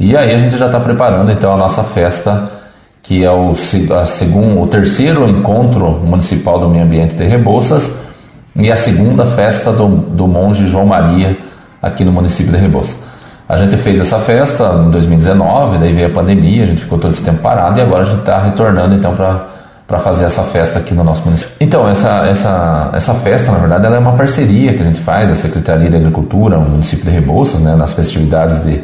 [0.00, 2.50] E aí a gente já está preparando então a nossa festa,
[3.02, 3.52] que é o,
[4.00, 7.96] a segundo, o terceiro encontro municipal do meio ambiente de Rebouças
[8.54, 11.36] e a segunda festa do, do monge João Maria
[11.82, 12.98] aqui no município de Rebouças.
[13.48, 17.12] A gente fez essa festa em 2019, daí veio a pandemia, a gente ficou todo
[17.12, 20.94] esse tempo parado e agora a gente está retornando então para fazer essa festa aqui
[20.94, 21.54] no nosso município.
[21.58, 25.28] Então, essa, essa, essa festa, na verdade, ela é uma parceria que a gente faz
[25.28, 28.82] da Secretaria de Agricultura, no município de Rebouças, né, nas festividades de,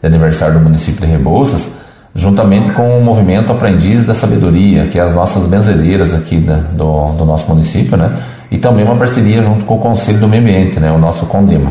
[0.00, 1.72] de aniversário do município de Rebouças,
[2.14, 7.12] juntamente com o movimento Aprendiz da Sabedoria, que é as nossas benzedeiras aqui da, do,
[7.12, 8.16] do nosso município, né,
[8.50, 11.70] e também uma parceria junto com o Conselho do Meio Ambiente, né, o nosso CONDEMA.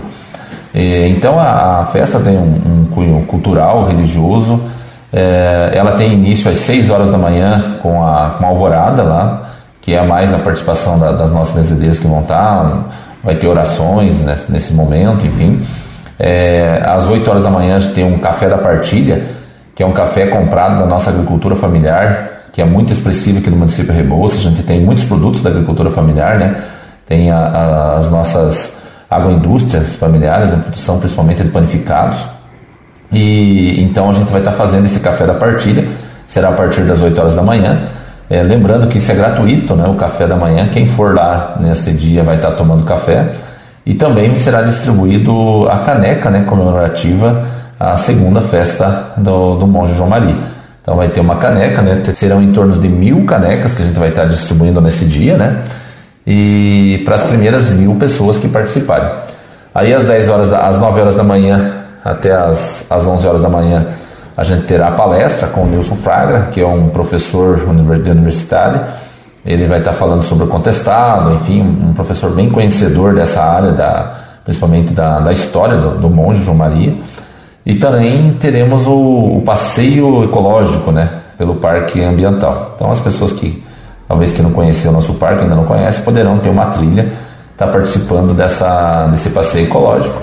[0.76, 4.62] Então a, a festa tem um, um, cunho cultural, religioso.
[5.12, 9.44] É, ela tem início às 6 horas da manhã com a, com a alvorada lá,
[9.82, 12.90] que é mais a participação da, das nossas benzedeiras que vão estar.
[13.24, 15.62] Vai ter orações nesse, nesse momento, enfim.
[16.20, 19.24] É, às 8 horas da manhã a gente tem um café da partilha,
[19.76, 23.58] que é um café comprado da nossa agricultura familiar, que é muito expressivo aqui no
[23.58, 24.40] município de Rebouças.
[24.40, 26.56] A gente tem muitos produtos da agricultura familiar, né?
[27.06, 28.78] Tem a, a, as nossas
[29.10, 32.28] agroindústrias familiares, a produção principalmente de panificados.
[33.12, 35.88] E então a gente vai estar fazendo esse café da partilha,
[36.28, 37.84] será a partir das 8 horas da manhã.
[38.30, 40.68] É, lembrando que isso é gratuito, né, o café da manhã.
[40.72, 43.32] Quem for lá nesse dia vai estar tomando café.
[43.86, 47.44] E também será distribuído a caneca né, comemorativa
[47.80, 50.36] à segunda festa do, do Monge João Maria.
[50.82, 54.00] Então vai ter uma caneca, né, serão em torno de mil canecas que a gente
[54.00, 55.64] vai estar distribuindo nesse dia, né?
[56.26, 59.10] e para as primeiras mil pessoas que participarem.
[59.74, 63.42] Aí às 10 horas, da, às 9 horas da manhã até às, às 11 horas
[63.42, 63.86] da manhã
[64.38, 68.82] a gente terá a palestra com o Nilson Fragra, que é um professor de universidade.
[69.46, 74.16] Ele vai estar falando sobre o contestado, enfim, um professor bem conhecedor dessa área, da,
[74.44, 76.96] principalmente da, da história do, do monge João Maria.
[77.64, 82.74] E também teremos o, o passeio ecológico, né, pelo parque ambiental.
[82.76, 83.64] Então as pessoas que
[84.08, 87.12] talvez que não conheceu o nosso parque, ainda não conhece, poderão ter uma trilha,
[87.52, 90.22] estar tá participando dessa, desse passeio ecológico.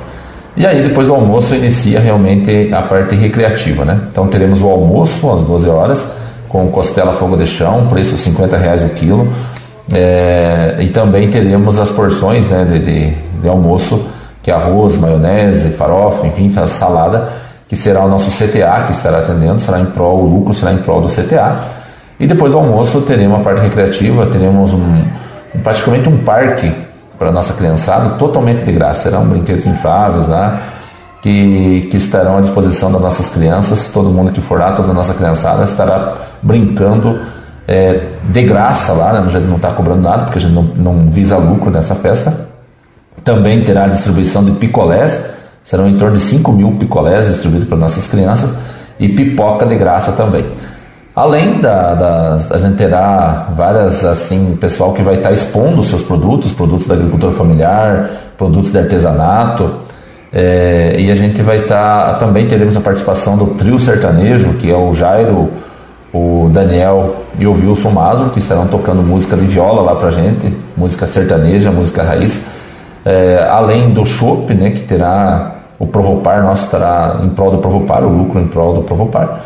[0.56, 4.00] E aí depois do almoço inicia realmente a parte recreativa, né?
[4.10, 6.21] Então teremos o almoço às 12 horas
[6.52, 9.26] com costela fogo de chão, preço 50 reais o quilo.
[9.90, 14.06] É, e também teremos as porções né, de, de, de, almoço,
[14.42, 17.30] que é arroz, maionese, farofa, enfim, salada,
[17.66, 20.78] que será o nosso CTA que estará atendendo, será em prol, o lucro será em
[20.78, 21.60] prol do CTA.
[22.20, 25.02] E depois do almoço teremos uma parte recreativa, teremos um,
[25.62, 26.72] praticamente um parque
[27.18, 29.04] para a nossa criançada, totalmente de graça.
[29.04, 30.60] Serão brinquedos infláveis lá,
[31.22, 33.90] que, que estarão à disposição das nossas crianças.
[33.92, 37.20] Todo mundo que for lá, toda a nossa criançada estará brincando
[37.66, 39.24] é, de graça lá, né?
[39.24, 42.50] a gente não está cobrando nada, porque a gente não, não visa lucro nessa festa.
[43.22, 45.26] Também terá a distribuição de picolés,
[45.62, 48.52] serão em torno de 5 mil picolés distribuídos para nossas crianças,
[48.98, 50.44] e pipoca de graça também.
[51.14, 56.52] Além da, da, a gente terá várias, assim, pessoal que vai estar expondo seus produtos,
[56.52, 59.82] produtos da agricultura familiar, produtos de artesanato,
[60.32, 64.76] é, e a gente vai estar, também teremos a participação do trio sertanejo, que é
[64.76, 65.50] o Jairo,
[66.12, 70.56] o Daniel e o Wilson Mazo, que estarão tocando música de viola lá pra gente,
[70.76, 72.42] música sertaneja, música raiz,
[73.04, 78.04] é, além do chopp, né, que terá o Provopar, nosso estará em prol do Provopar,
[78.04, 79.40] o lucro em prol do Provopar,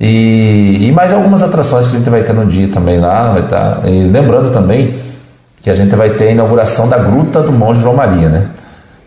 [0.00, 3.32] e, e mais algumas atrações que a gente vai ter no dia também lá.
[3.32, 4.96] Vai tá, lembrando também
[5.60, 8.46] que a gente vai ter a inauguração da Gruta do Monge João Maria, né?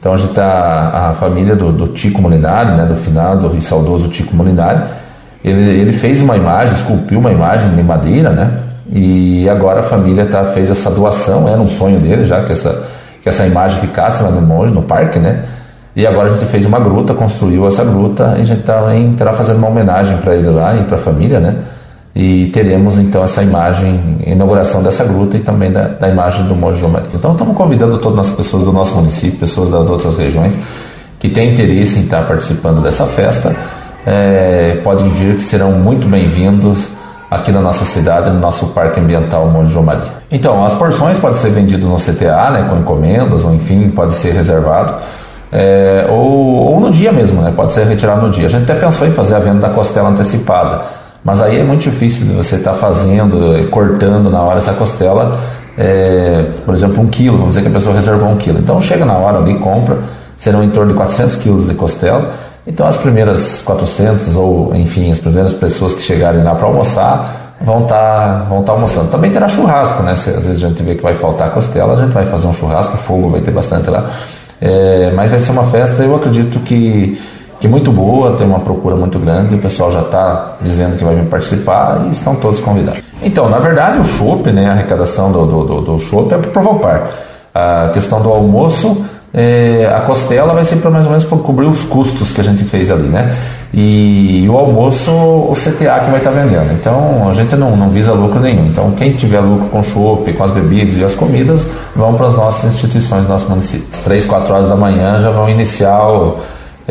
[0.01, 4.09] Então a gente tá a família do, do Tico Molinari, né, do finado e saudoso
[4.09, 4.81] Tico Molinari,
[5.45, 8.61] ele, ele fez uma imagem, esculpiu uma imagem de madeira, né?
[8.91, 12.83] E agora a família tá, fez essa doação, era um sonho dele já que essa,
[13.21, 15.45] que essa imagem ficasse lá no monge, no parque, né?
[15.95, 19.33] E agora a gente fez uma gruta, construiu essa gruta e a gente também estará
[19.33, 21.57] fazendo uma homenagem para ele lá e para a família, né?
[22.13, 26.79] E teremos então essa imagem, inauguração dessa gruta e também da, da imagem do Monge
[26.79, 27.07] João Maria.
[27.13, 30.57] Então estamos convidando todas as pessoas do nosso município, pessoas das outras regiões
[31.19, 33.55] que têm interesse em estar participando dessa festa,
[34.05, 36.89] é, podem vir que serão muito bem-vindos
[37.29, 40.11] aqui na nossa cidade, no nosso Parque Ambiental Monte João Maria.
[40.29, 44.31] Então, as porções podem ser vendidas no CTA, né, com encomendas, ou enfim, pode ser
[44.31, 44.95] reservado
[45.51, 47.51] é, ou, ou, no dia mesmo, né?
[47.53, 48.45] pode ser retirado no dia.
[48.45, 50.81] A gente até pensou em fazer a venda da costela antecipada,
[51.23, 55.39] mas aí é muito difícil de você estar tá fazendo, cortando na hora essa costela,
[55.77, 58.59] é, por exemplo, um quilo, vamos dizer que a pessoa reservou um quilo.
[58.59, 59.99] Então chega na hora ali, compra,
[60.37, 62.33] serão em torno de 400 quilos de costela.
[62.65, 67.83] Então as primeiras 400 ou enfim, as primeiras pessoas que chegarem lá para almoçar vão
[67.83, 69.09] estar tá, vão tá almoçando.
[69.09, 70.15] Também terá churrasco, né?
[70.15, 72.53] Se às vezes a gente vê que vai faltar costela, a gente vai fazer um
[72.53, 74.09] churrasco, fogo vai ter bastante lá.
[74.59, 77.19] É, mas vai ser uma festa, eu acredito que,
[77.61, 81.03] que é muito boa, tem uma procura muito grande, o pessoal já está dizendo que
[81.03, 83.03] vai vir participar e estão todos convidados.
[83.21, 87.11] Então, na verdade, o chopp, né, a arrecadação do, do, do, do é para Provopar.
[87.53, 91.67] A questão do almoço, é, a costela vai ser para mais ou menos para cobrir
[91.67, 93.31] os custos que a gente fez ali, né?
[93.71, 96.73] E, e o almoço, o CTA que vai estar tá vendendo.
[96.73, 98.65] Então, a gente não, não visa lucro nenhum.
[98.65, 102.35] Então, quem tiver lucro com chopp, com as bebidas e as comidas, vão para as
[102.35, 103.85] nossas instituições nosso município.
[104.03, 106.39] Três, quatro horas da manhã já vão iniciar o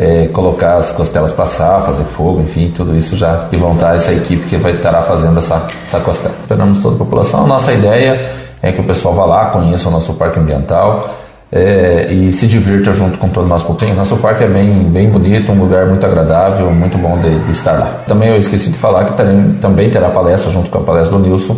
[0.01, 4.47] é, colocar as costelas passar, fazer fogo, enfim, tudo isso já e montar essa equipe
[4.47, 6.33] que vai estar fazendo essa, essa costela.
[6.41, 7.45] Esperamos toda a população.
[7.45, 8.19] Nossa ideia
[8.63, 11.07] é que o pessoal vá lá, conheça o nosso parque ambiental
[11.51, 13.93] é, e se divirta junto com todo o nosso público.
[13.93, 17.73] Nosso parque é bem, bem bonito, um lugar muito agradável, muito bom de, de estar
[17.73, 18.01] lá.
[18.07, 21.19] Também eu esqueci de falar que terem, também terá palestra junto com a palestra do
[21.19, 21.55] Nilson.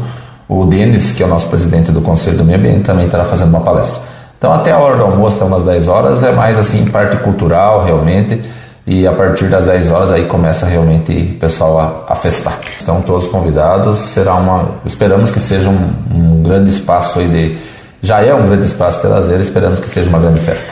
[0.49, 3.51] O Denis, que é o nosso presidente do Conselho do Meio Ambiente, também estará fazendo
[3.51, 4.01] uma palestra.
[4.43, 7.85] Então até a hora do almoço, até umas 10 horas, é mais assim parte cultural
[7.85, 8.41] realmente.
[8.85, 12.59] E a partir das 10 horas aí começa realmente o pessoal a, a festar.
[12.77, 14.71] Estão todos convidados, será uma.
[14.85, 17.57] Esperamos que seja um, um grande espaço aí de.
[18.01, 20.67] Já é um grande espaço de lazer, esperamos que seja uma grande festa.